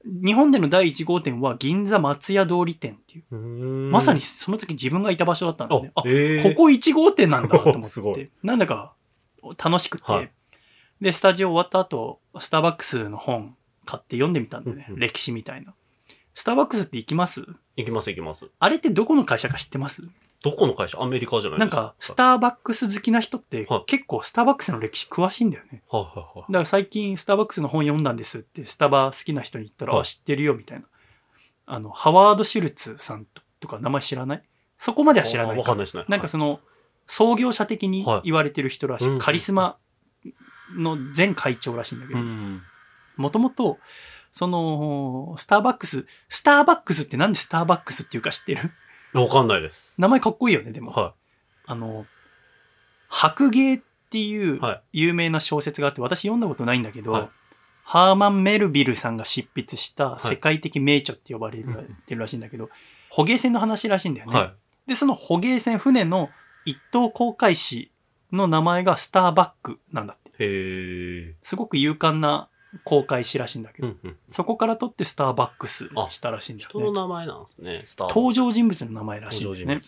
[0.04, 3.34] 日本での第1号店は銀座松屋通り店っていう。
[3.90, 5.92] まさにその時自分がいた場所だったんですね。
[5.94, 7.82] あ、えーここ1号店なんだと思っ
[8.14, 8.30] て。
[8.42, 8.94] なんだか
[9.62, 10.30] 楽しくて、はい
[11.00, 14.86] で、スタジオ終わった後、スターバックスの本買って読んでみたんだよね。
[14.96, 15.74] 歴史みたいな。
[16.34, 17.44] スターバックスって行きます？
[17.76, 18.46] 行きます行きます。
[18.58, 20.02] あれってどこの会社か知ってます？
[20.42, 21.00] どこの会社？
[21.00, 21.76] アメリカじゃないですか。
[21.76, 25.82] なんか、スターバックス好きな人ってはい結構スターバックスの歴史詳しいんだよね。
[25.90, 26.52] はいはいはい。
[26.52, 30.84] だから最近スターバックスの本読んだんですって、スタバ好きな人に言ったら、はいあ、知ってるよみたいな。
[31.66, 34.42] あの、ハワード・シュルツさんととか名前知らない？
[34.76, 36.04] そこまでは知らないあわかんないですね。
[36.08, 36.60] なんかその、
[37.06, 39.78] 創業者的にはい言われてる人らしい、うんカリスマ
[40.76, 42.62] の前会長らしいんだけど、うん。
[43.16, 43.78] もともと、
[44.36, 48.72] その、スターバックス、スターバックスってなんでスターバックスっていうか知ってる？
[49.12, 50.00] わかんないです。
[50.00, 50.90] 名前かっこいいよね、でも。
[50.90, 51.14] は
[51.66, 52.04] あの、
[53.08, 57.28] 白芸っていうはい有名な小説があって、私読んだことないんだけど、はい
[57.86, 62.70] ハーマン・メルビルさんが執筆したい世界的名著って呼ばれうんてるらしいんだけど、
[63.10, 64.32] 捕鯨船の話らしいんだよい。
[64.32, 64.36] ね。
[64.40, 64.54] はい。
[64.88, 66.30] で、その捕鯨船、船の
[66.64, 67.92] 一等航海士
[68.32, 70.30] の名前がスターバックなんだって。
[70.30, 71.34] へえ。
[71.42, 72.48] すごく勇敢な
[72.82, 74.16] 航海士らしいんだけど、うんうん。
[74.28, 76.92] そこから取ってスターバックスにしたらしいんだ人よね。
[76.92, 78.06] の名前なんですね。
[78.08, 79.80] 登場人物の名前らしいんだよね。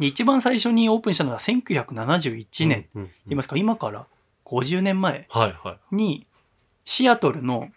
[0.00, 2.86] 一番最初にオープンしたのが1971年。
[2.94, 3.02] うん。
[3.02, 4.06] うん言いますか、今から
[4.44, 5.26] 50年前。
[5.90, 6.26] に、
[6.84, 7.68] シアトルの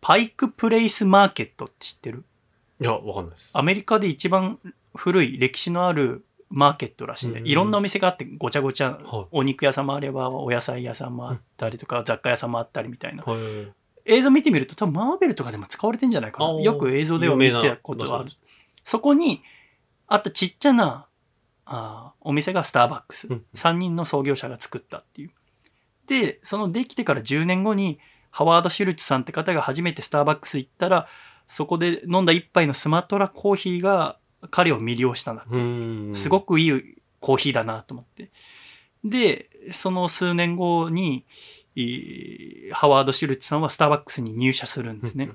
[0.00, 2.24] パイクプレイスマーケットって知ってる？
[2.80, 3.56] いや、わかんないです。
[3.56, 4.58] アメリカで一番
[4.94, 13.24] 古い歴史のあるマーケットらしいんで、うんいろんなお店があってごちゃごちゃ、はいお肉屋さんもあれば、お野菜屋さんもあったりとか、雑貨屋さんもあったりみたいな。
[13.24, 13.40] はい。
[14.04, 16.60] 映像見てみると多分マーベルとかでも使われてんじゃないかな。
[16.60, 18.30] よく映像では見たことがある。
[18.84, 19.42] そこに
[20.08, 21.06] あったちっちゃな
[21.64, 23.28] あーお店がスターバックス。
[23.28, 25.30] うん3人の創業者が作ったっていう。
[26.06, 27.98] で、そのできてから10年後に
[28.30, 31.06] ハワード・シュルツさんって方が初めてスターバックス行ったら、
[31.46, 34.18] そこで飲んだ一杯のスマトラコーヒーが
[34.50, 35.46] 彼を魅了したんだ。
[35.50, 36.10] うん。
[36.14, 38.30] すごくいいコーヒーだなと思って。
[39.04, 41.24] で、その数年後に、
[41.74, 45.30] いハワード・シュルツさんはスターバックスに入社するんですね。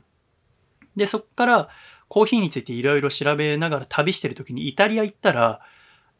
[0.95, 1.69] で、そこから
[2.07, 5.61] コーヒーについていろいろ調べながら旅してる時にイタリア行ったら、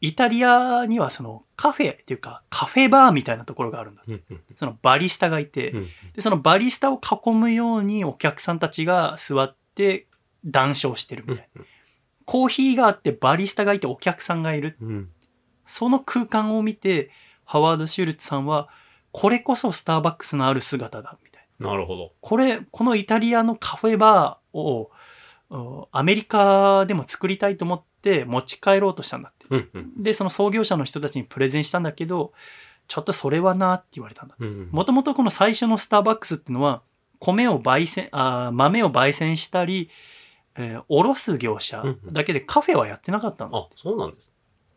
[0.00, 4.02] イタリアにはそのカフェっていうかカフェバーみたいなところがあるんだ。
[4.06, 10.06] うんうんそのバリスタがいて、うんで、そのバリスタを囲むようにお客さんたちが座って
[10.44, 11.62] 談笑してるみたいな。
[12.28, 14.76] コーヒーがあってバリスタがいてお客さんがいる。
[14.82, 15.08] うん。
[15.64, 17.10] その空間を見て、
[17.46, 18.68] ハワード・シュルツさんは、
[19.12, 21.70] これこそスターバックスのある姿だ、みたいな。
[21.70, 22.12] なるほど。
[22.20, 24.90] これ、このイタリアのカフェバーを、
[25.48, 29.46] うんアメリカでも作りたいと思って持ち帰ろうとしたんだって。
[29.48, 30.02] うんうん。
[30.02, 32.34] で、その創業者の人たちにプレゼンしたんだけど、
[32.88, 34.36] ちょっとそれはなって言われたんだ。
[34.38, 36.82] うんもともとこの最初のスターバックスっていうのは、
[37.20, 39.88] 米を焙煎、あー豆を焙煎したり、
[40.58, 43.58] えーおろす業者だけでカフェはやってなかったんだ。
[43.58, 44.30] あ、そうなんです。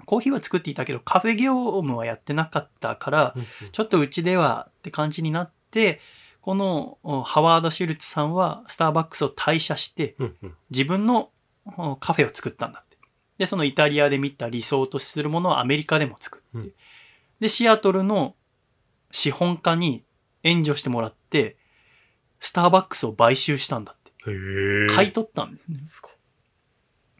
[0.06, 3.36] コーヒーは作っていたけど、カフェ業務はやってなかったから、
[3.72, 6.00] ちょっとうちではって感じになって、
[6.42, 11.30] このおハワード・シュルツさんはスターバックスを退社して、うんうん自分の
[11.78, 12.98] おカフェを作ったんだって。
[13.38, 16.74] で、そのイタリアで見た理想とするものをアメリカでも作って、うん
[17.40, 18.36] で、シアトルの
[19.12, 20.04] 資本家に
[20.44, 21.58] 援助してもらって、
[22.40, 24.01] スターバックスを買収したんだって。
[24.24, 25.80] 買い取ったんですね。
[25.82, 26.02] す。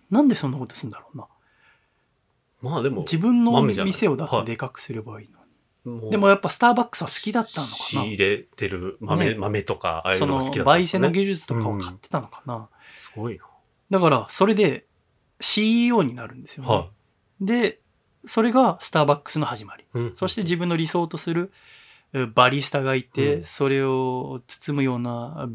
[0.10, 1.28] なんでそんなことするんだろうな。
[2.62, 5.42] まあでも、自分の店をだってはいでかくすればいいのに。
[6.02, 10.92] もうでもやっぱスターバックスは好きだったのか仕な入れてる豆、ね豆とか、ああいうそののが好きだったん焙ですね。
[10.92, 13.46] 煎の技術とかを買ってたのかな、すごいな。
[13.90, 14.86] だからそれで
[15.40, 16.90] CEO になるんですよね、は
[17.42, 17.80] で
[18.26, 19.86] それがスターバックスの始まり。
[19.94, 21.52] うんそして自分の理想とする
[22.14, 25.50] うバリスタがいて、うんそれを包むような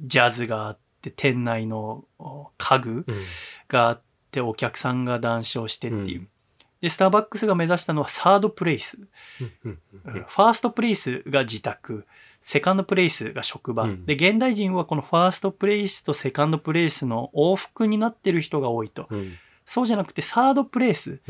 [0.00, 3.04] ジャズがあって、店内のお家具うん。
[3.68, 6.20] があって、お客さんが談笑してっていう。
[6.20, 6.28] うん。
[6.82, 8.98] で、スターバックスが目指したのはサードプレイス。
[9.62, 12.06] ファーストプレイスが自宅、
[12.42, 13.84] セカンドプレイスが職場。
[13.84, 14.04] うん。
[14.04, 19.06] で、現代人はこのファーストプレイスとセカンドプレイスの往復になってる人が多いと。
[19.10, 19.38] うん。
[19.70, 21.20] そうじゃなくてサードプレイス、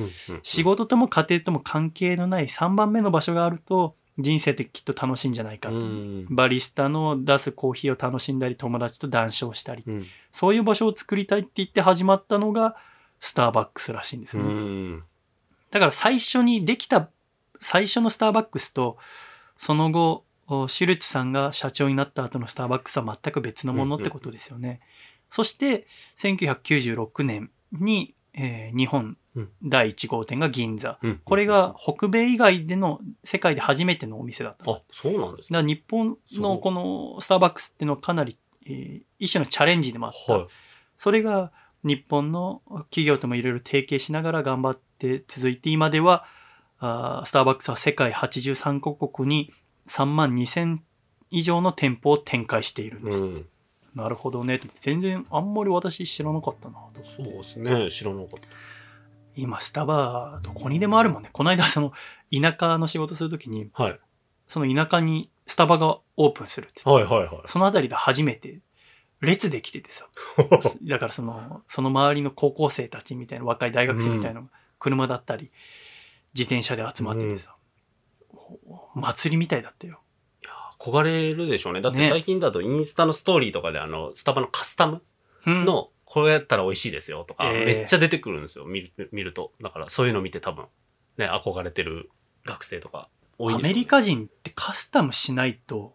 [0.42, 5.76] 仕事とも家庭とも関係のない3番目の場所があると、人生ってきっと楽しいんじゃないかと。
[5.76, 12.76] うんバリスタの出すコーヒーを楽しんだり、友達と談笑したり、うんそういう場所を作りたいって言って始まったのが、
[13.18, 14.48] スターバックスらしいんですうね。
[14.52, 15.02] ん
[15.70, 17.10] だから最初にできた、
[17.60, 18.98] 最初のスターバックスと、
[19.56, 24.80] その後、おシュルツさんが社長になった後のスターバックスは全く別のものってことですよね。
[25.28, 29.16] そして、1996年に、えー日本うん
[29.62, 30.98] 第1号店が銀座。
[31.02, 34.70] うんこれが北米以外での世界で初めてのお店だった。
[34.70, 40.34] あそうなんですねら日本のこのスターバックスっていうのはかなり、えー一種のチャレンジでもあった。
[40.34, 40.46] はい
[40.96, 41.50] それが
[41.82, 46.26] 日本の企業ともいろいろ提携しながら頑張って続いて今では
[46.78, 49.50] あースターバックスは世界83カ国に
[49.88, 50.78] 3万2000
[51.30, 53.24] 以上の店舗を展開しているんです。
[53.24, 53.46] うん
[53.94, 54.60] なるほどね。
[54.76, 57.02] 全然あんまり私知らなかったなと。
[57.02, 58.46] そうですね知らなかった
[59.36, 61.30] 今スタバどこにでもあるもんね。
[61.32, 61.92] この間その
[62.32, 64.00] 田舎の仕事するときにはい。
[64.48, 67.42] その田舎にスタバがオープンするって言ってはいはいはい。
[67.46, 68.60] そのあたりで初めて
[69.20, 70.08] 列できててさ。
[70.82, 74.42] だからその、その周りの高校生たちみたいな、若い大学生みたいな、
[74.78, 75.50] 車だったり、
[76.34, 77.54] 自転車で集まっててさ、
[78.30, 80.00] お祭りみたいだったよ。
[80.78, 81.82] 焦れるでしょうね。
[81.82, 82.08] だってね。
[82.08, 85.02] 最近だとインスタのストーリーとかであのスタバのカスタム
[85.46, 85.64] うん。
[85.66, 89.52] のこれやったら美味しいですよとか、えーめっちゃ出てくるんですよ見る見ると。
[89.62, 90.66] だからそういうの見て多分
[91.16, 92.10] ね憧れてる
[92.44, 93.70] 学生とか多いんでしょうね。
[93.70, 95.94] アメリカ人ってカスタムしないと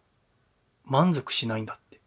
[0.85, 1.99] 満足しないんだって。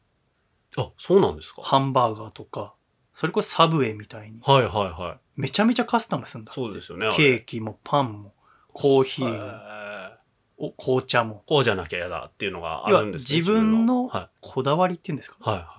[0.79, 1.61] あそうなんですか。
[1.62, 2.73] ハンバーガーとか、
[3.12, 5.18] それこそサブウェイみたいに、はいはいはい。
[5.37, 6.59] めちゃめちゃカスタムするんだって。
[6.59, 8.33] そうですよねケーキもパンも、
[8.73, 10.18] コーヒーも、へ
[10.57, 11.42] お紅茶も。
[11.47, 15.37] こうじゃなきゃ嫌だっていうのがあるんですね自分のはこだわりっていうんですか。
[15.40, 15.77] いはいはい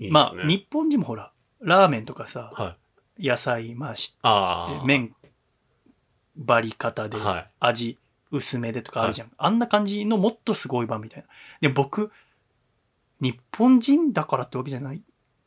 [0.00, 2.76] いいねまあ、日本人もほら、ラーメンとかさ、は
[3.18, 5.14] い野菜増しああて、麺、
[6.36, 7.98] バリ方で、はい味
[8.30, 9.32] 薄めでとかあるじゃん。
[9.36, 11.28] あんな感じのもっとすごい版みたいな。
[11.60, 12.10] で、僕、
[13.20, 15.02] 日本人だからってわけじゃない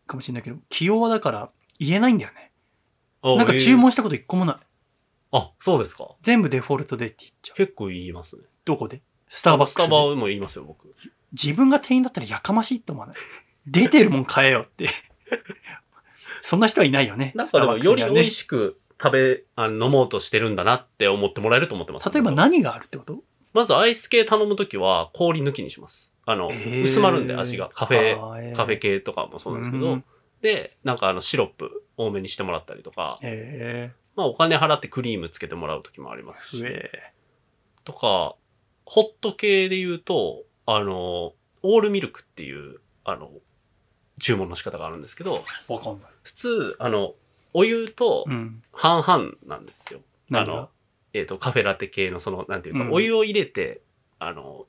[0.06, 2.52] かもしれないけど、器用だから言えないんだよね。
[3.24, 4.58] あなんか注文したこと一個もない。
[5.32, 7.58] あそうですか全部デフォルトでって言っちゃう。
[7.58, 9.02] 結構言いますねどこで？
[9.30, 9.84] スターバックスで？
[9.84, 10.94] スタバも言いますよ僕
[11.32, 13.16] 自分が店員だったらやかましいって思わない？
[13.68, 14.90] 出てるもん買えよって。
[16.42, 17.32] そんな人はいないよね。
[17.36, 22.10] なんかでもより美味ししく食べあの飲もうとしてるんだなって思ってもらえると思ってます。
[22.12, 23.24] 例えば何があるってこと？
[23.54, 26.14] まずアイス系頼むときは氷抜きにします。
[26.26, 26.84] あの、えー。
[26.84, 27.70] 薄まるんで味が。
[27.70, 30.06] カフェ、あーカフェ系とかもそうなんですけど、うん
[30.42, 36.92] で、なんかあのシロップ多めにしてもらったりとか、えまあお金払ってクリームつけてもらうときもありますー、し、上。
[37.86, 38.36] とか、
[38.86, 43.32] ホット系で言うと、あの、オールミルクっていう、あの、
[44.20, 46.12] 注文の仕方があるんですけど、わかんない。
[46.24, 47.16] 普通、あの、
[47.54, 48.64] お湯とうん。
[48.72, 50.02] 半々なんですよ。
[50.32, 50.70] あ何がの、
[51.14, 53.82] えっ、と、カフェラテ系のその、なんていうか、うんお湯を入れて、
[54.20, 54.66] あの、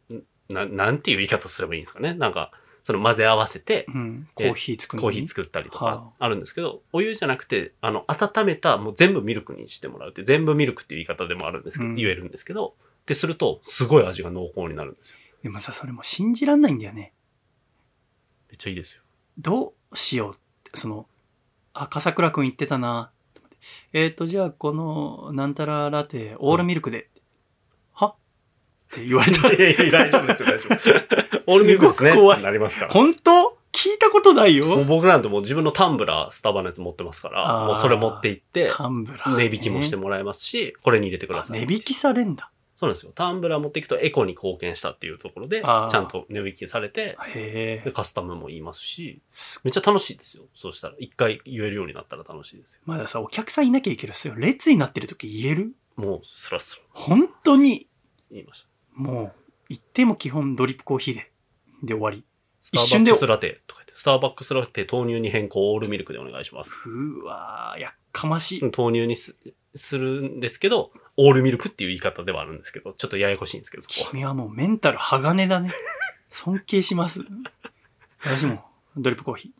[0.49, 2.15] な、なんていう言い方すればいいんですかね？
[2.15, 2.53] なんか、
[2.83, 4.29] その混ぜ合わせて、うん。
[4.35, 5.29] コーヒー作るコーヒーる。
[5.29, 15.19] 作ったりとはかあるんですけど、お湯じゃなくて、あの、温めた、もう全部ミルクにしてもらうって、全部ミルクっていう言い方でもあるんですけど、うん言えるんですけど、ってすると、すごい味が濃厚になるんですよ。
[15.43, 17.15] でもさ、それも信じらんないんだよね。
[18.49, 19.04] めっちゃいいですよ。
[19.39, 21.07] どうしようって、その、
[21.73, 23.11] あ、笠倉くん言ってたな。
[23.93, 27.11] えっ、ー、と、じゃあ、この、なんたらラテ、オールミルクで。
[27.93, 28.09] は？
[28.09, 28.15] っ
[28.93, 30.69] て言われたら、いやいや、大丈夫ですよ、大丈
[31.47, 31.53] 夫。
[31.53, 32.43] オールミルクですね。
[32.43, 32.93] なりますから。
[32.93, 33.59] 本当？
[33.75, 34.67] 聞いたことないよ。
[34.67, 41.59] もう僕なんてもう自分のタンブラー、スタバのやつ持ってますかあら、ーもうそれ持って行って、タンブラー、値引きもしてもらえますし、これに入れてください。
[41.61, 42.53] あ値引きされんだ。
[42.85, 43.13] そうなんですよ。
[43.15, 47.83] タンブラー持っていくとエコに貢献したっていうところで、ちあーゃんと値引きされて、へえ。
[47.85, 49.23] でカスタムも言いますし、
[49.63, 50.45] めっちゃ楽しいですよ。
[50.55, 52.83] そうしたら、一回言えるようになったら楽しいですよ。
[52.85, 55.73] まださ、お客さんいなきゃいいけどさ、列になってる時言える？
[55.97, 57.89] もう、スラスラ本当に、
[58.31, 58.69] 言いました。
[58.95, 59.33] もう、
[59.69, 61.33] 言っても基本ドリップコーヒーで、
[61.83, 62.25] で終わり。
[62.63, 66.77] スター一瞬でバックスラテとか言って、スターバックスラテ豆乳に変更オールミルクでお願いします。
[66.87, 68.61] うわー、やっかましい。
[68.61, 69.37] 豆乳にす
[69.75, 74.11] するんですけど、オールミルクっていう言い方ではあるんですけど、ちょっとややこしいんですけど、そこは。
[74.11, 75.71] 君はもうメンタル鋼だね。
[76.29, 77.21] 尊敬します。
[78.23, 78.65] 私も、
[78.97, 79.55] ドリップコーヒ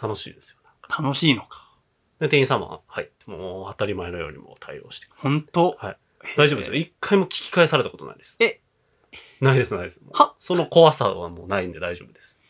[0.00, 0.58] 楽しいですよ。
[0.88, 1.02] ー。
[1.02, 1.68] 楽しいのか。
[2.20, 5.98] で、店員様が入って、もう当たり前のようにもう対応してくれる本当はい
[6.36, 6.74] 大丈夫ですよ。
[6.74, 8.36] 一回も聞き返されたことないです。
[8.40, 8.60] え？
[9.40, 10.00] ないです、ないです。
[10.12, 10.34] は？
[10.38, 12.40] その怖さはもうないんで大丈夫です。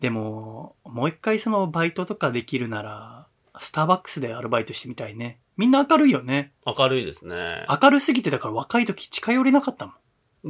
[0.00, 3.26] でも、もう一回そのバイトとかできるなら、
[3.58, 5.38] スターバックスでアルバイトしてみたいね。
[5.56, 6.52] みんな明るいよね。
[6.66, 7.66] 明るいですね。
[7.68, 9.94] 明るすぎてだから若い時近寄れなかったもん。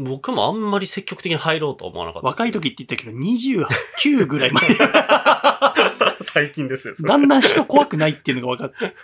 [0.05, 2.27] 僕もあんまり積極的に入ろうとは思わなかった。
[2.27, 4.67] 若い時って言ったけど、29ぐらいまで。
[6.23, 8.97] 最近ですよ、それだんだん人怖くないっていうのが分かって。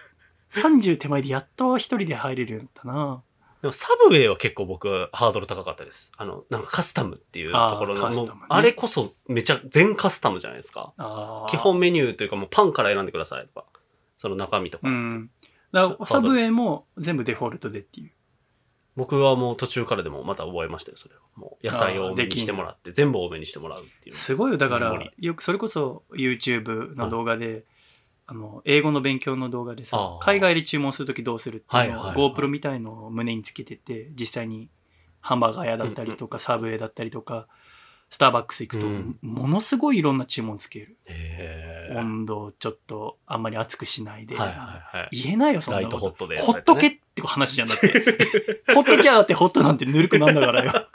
[0.60, 3.22] 30手前でやっと一人で入れるようになったな。
[3.62, 6.10] でもサブウェイは結構僕ハードル高かったです。
[6.16, 10.92] あの、なんかカスタムっていうところの、あーカスタムねもうあれこそめちゃ全カスタムじゃないですか。
[10.96, 13.66] あー基本メニューというかもうパンから選んでくださいとか、
[14.16, 14.88] その中身とか。
[14.88, 15.30] うん。
[15.72, 18.12] だからサブウェイも全部デフォルトでっていう。
[18.96, 21.20] 僕はもう途中からでもまた覚えましたよ、それは。
[21.37, 24.14] もう野菜を多めにしてもらって、全部多めにしてもらうっていう。
[24.14, 24.59] すごいよ。
[24.59, 27.64] だから盛、よくそれこそ YouTube の動画で、
[28.26, 34.68] あの、英語の勉強の動画でさあ、ー海外で注文するときどうするっていうのをはいはいはい GoPro みたいのを胸につけてて、実際に
[35.20, 37.46] ハンバーガー屋だったりとか、サブウェイだったりとか、
[38.11, 40.98] スターバックス行くとうん、ものすごいいろんな注文つける。
[41.06, 44.37] へー温度をちょっとあんまり熱くしないで。
[44.37, 45.09] はいはいはい。
[45.12, 45.90] 言えないよ、そんなライ。
[45.90, 48.62] トホットで、ほっとけって話じゃんだって。
[48.74, 50.72] ほっときゃだってホットなんてぬるくなんだからよ。
[50.72, 50.88] だか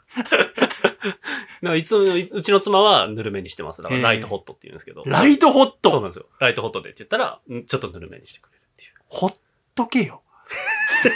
[1.62, 3.82] らいつも、うちの妻はぬるめにしてます。
[3.82, 5.04] だからライトホットって言うんですけど。
[5.06, 6.28] ライトホットそうなんですよ。
[6.40, 8.92] ライトホットでって言ったら、んちょっとぬるめにしてくれるっていう。
[9.08, 9.30] ほっ
[9.74, 10.22] とけよ。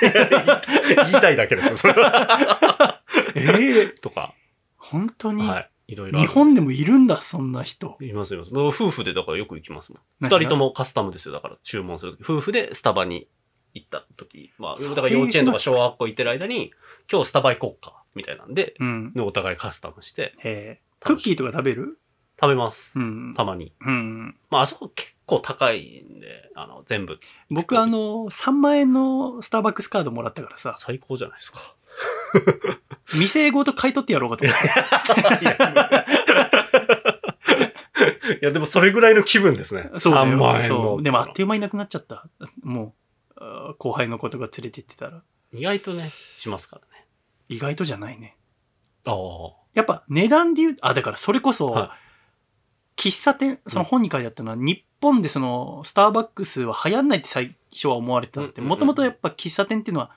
[0.02, 3.02] 言いたいだけですよ、それは。
[3.36, 4.34] ええとか、
[4.78, 5.70] 本当に、はい。
[5.92, 7.98] いろいろ日本でもいるんだ、そんな人。
[8.00, 8.52] いますいます。
[8.52, 10.02] 僕夫婦でだからよく行きますもん。
[10.22, 11.34] 二人ともカスタムですよ。
[11.34, 12.22] だから注文するとき。
[12.30, 13.28] 夫婦でスタバに
[13.74, 14.52] 行った時。
[14.60, 16.72] まあ、だから幼稚園とか小学校行ってる間に、
[17.12, 19.14] 今日スタバ行こうか、みたいなんで、うん。
[19.14, 21.98] でお互いカスタムしてええクッキーとか食べる？
[22.42, 23.00] 食べます。
[23.00, 23.34] うん。
[23.36, 23.74] たまに。
[23.82, 24.36] うん。
[24.50, 27.20] まあ、あそこ結構高いんで、あの、全部。
[27.50, 31.60] 僕あの、3万円のスターバックスカードもらったからさ、最高じゃないですか。
[33.18, 35.46] 店ごと買い取ってやろうかと思って。
[38.42, 39.90] いや、でも それぐらいの気分ですね。
[39.98, 40.62] そうだ3万よ。
[40.62, 41.02] 円の。
[41.02, 42.28] でもあっという間になくなっちゃった。
[42.62, 42.94] も
[43.38, 45.22] う、あー後輩の子とか連れて行ってたら。
[45.54, 47.06] 意外とね、しますからね。
[47.48, 48.38] 意外とじゃないね。
[49.06, 49.16] ああ。
[49.74, 51.96] やっぱ値段で言う、あ、だからそれこそ、は
[52.96, 60.12] 喫茶店、その本に書いてあったのは、日本でその、スターバックスは流行んないって最初は思われてたって、うんうんうんもともとやっぱ喫茶店っていうのは、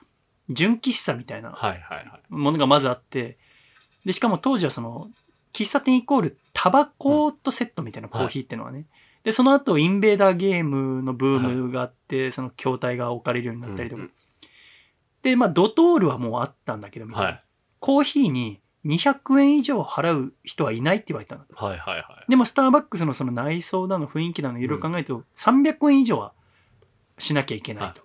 [0.49, 2.21] 純喫茶みたいなはいはいはい。
[2.29, 3.37] ものがまずあって、
[4.05, 5.09] で、しかも当時はその、
[5.53, 8.85] 喫茶店イコールタバコとセットみたいなコーヒーっていうのはね。
[9.23, 14.01] で、その後、インベーダーゲームのブームがあって、その筐体が置かれるようになったりとか。
[14.01, 14.13] うんうん
[15.23, 17.43] で、まあ、ドトールはもうあったんだけど、みたいなはい。
[17.79, 21.45] コーヒーに200円以上払う人はいないって言われたの。
[21.53, 22.29] はいはいはい。
[22.29, 26.33] でも、スターバックスのその内装だの雰囲気だのいろいろ考えると、300円以上は
[27.17, 28.02] しなきゃいけないと。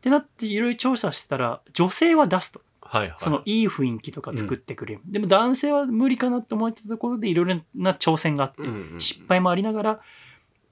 [0.00, 2.62] ってなって、いろいろ調査したら、女性は出すと。
[2.80, 3.14] はいはい。
[3.18, 5.02] そのいい雰囲気とか作ってくれる。
[5.04, 10.00] でも男性は無理かなと思ってたところでいろいろな挑戦があって、うんうんうん失敗もありながら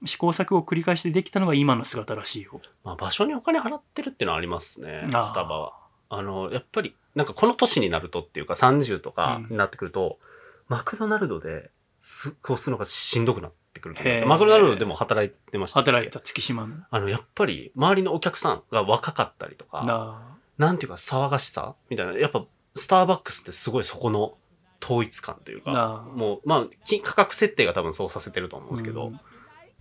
[0.05, 2.59] 試行錯誤を繰り返してできたのが今の姿らしいよ。
[2.83, 5.73] まあ、場所にお金払ってるっていうのはありますね、スタバは。
[6.09, 10.19] あの、やっぱり、なんかこの年になるとっていうか30とかになってくると、
[10.67, 11.69] マクドナルドで
[12.01, 16.75] すこうするのがしんどくなってくるマクドナルドでも働いてました働いてた月島の。
[16.89, 22.13] あの、やっぱり、周りのお客さんが若かったりとか、ななんていうか騒がしさみたいな。
[22.13, 24.37] やっぱ、スターバックスってすごいそこの
[24.83, 29.19] 統一感というか、もう、まあ、金価格設定が多分そうさせてると思うんですけど、うん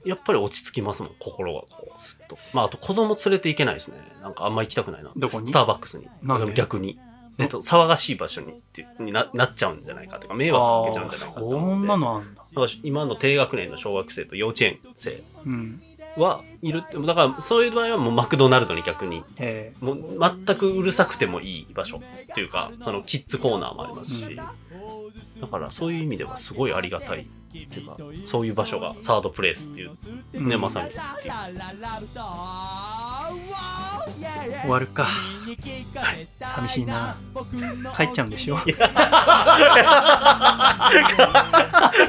[0.04, 2.38] やっぱり落ち着きますもん、心がこう、すっと。
[2.54, 3.96] まあ、あと子供連れて行けないですね。
[4.22, 5.10] なんかあんま行きたくないな。
[5.16, 5.48] どこに？
[5.48, 6.08] スターバックスに。
[6.54, 7.00] 逆に。
[7.38, 11.46] えっと、騒がしい場所にってにななっちゃうんじゃないかとか、迷惑かけちゃうんじゃないかと
[11.76, 12.42] んのだ。
[12.48, 15.82] だから今の低学年の小学生と幼稚園生うん。
[16.16, 24.36] はいるって、だからそういう場合はもうマクドナルドに逆に、えもう全くうるさくてもいい場所っていうか、そのキッズコーナーもありますし、
[25.40, 29.96] だからそういう意味ではすごいありがたいっていうか、そういう場所がサードプレイスっていう、ね、
[30.34, 30.90] うんまさに。
[34.62, 35.08] 終わるか。
[36.40, 37.16] 寂しいな。
[37.96, 38.58] 帰っちゃうんでしょ。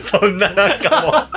[0.01, 1.29] そんななんか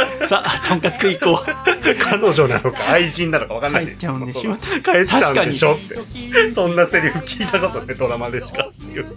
[0.28, 1.50] さあ、とんかつ食い行こう。
[1.86, 4.54] もう、彼女なのか愛人なのか分かんない帰っちゃうんでしょ。
[4.54, 6.52] 帰っちゃうんでしょって。
[6.52, 9.06] そんなセリフ聞いたことね、ドラマでしかっていう。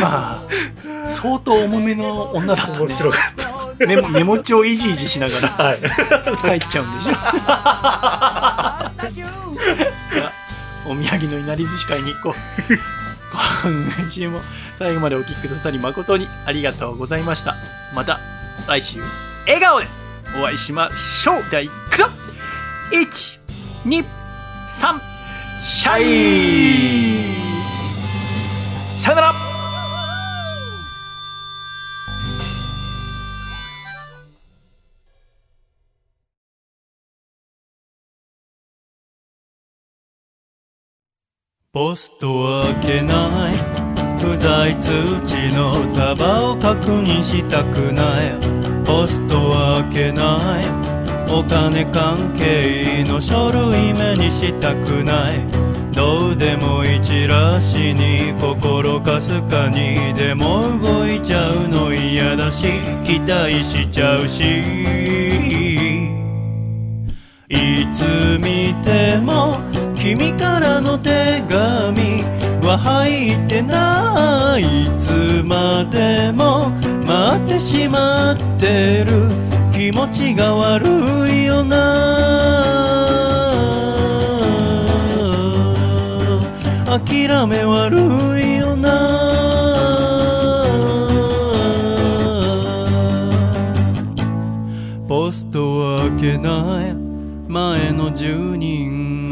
[0.00, 0.42] まあ、
[1.10, 2.78] 相当重めの女だったね。
[2.78, 3.86] 面白かった。
[3.86, 5.80] メモメモ帳をいじいじしながらはい。
[6.60, 7.12] 帰っちゃうんでしょ。
[10.90, 12.34] お土産のいなり寿司買いに行こう。
[13.98, 14.40] 今週も
[14.78, 17.54] 最後までお聞きくださり誠にありがとうございました。
[17.94, 18.18] また
[18.66, 19.00] 来週、
[19.46, 19.86] 笑顔で
[20.38, 22.04] お会いしましょうではいくぞ
[23.84, 25.00] 123
[25.62, 27.49] シャイ
[41.72, 43.54] ポストは開けない。
[44.18, 44.90] 不在通
[45.24, 48.34] 知の束を確認したくない。
[48.84, 50.66] ポストは開けない。
[51.32, 55.46] お金関係の書類目にしたくない。
[55.94, 62.66] どうでもいいチラシに心かすかにでも動いちゃうの嫌だし
[63.04, 64.42] 期待しちゃうし。
[67.48, 69.69] いつ見ても
[70.00, 71.10] 君からの手
[71.46, 72.24] 紙
[72.66, 76.70] は入ってないいつまでも
[77.04, 79.28] 待ってしまってる。
[79.70, 80.86] 気持ちが悪
[81.30, 81.76] いよな。
[86.86, 87.98] 諦め悪
[88.40, 88.88] いよな。
[95.06, 96.94] ポスト開けない
[97.48, 98.49] 前の住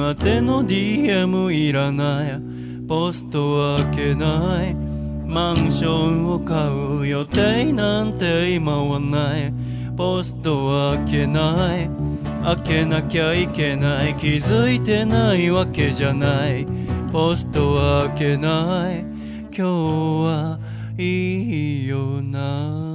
[0.09, 2.41] 人宛ての DM いらない。
[2.87, 4.75] ポスト開けない。
[4.75, 9.53] マンションを買う予定なんて今はない。
[9.97, 11.91] ポスト開けない。
[12.43, 14.15] 開けなきゃいけない。
[14.15, 16.67] 気づいてないわけじゃない。
[17.13, 19.01] ポスト開けない。
[19.01, 20.59] 今日は
[20.97, 22.88] いいよな。